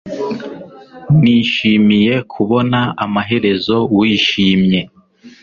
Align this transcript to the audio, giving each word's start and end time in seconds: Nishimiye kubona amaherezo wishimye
Nishimiye 1.21 2.13
kubona 2.33 2.79
amaherezo 3.05 3.75
wishimye 3.97 4.81